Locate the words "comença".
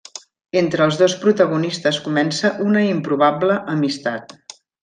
2.07-2.53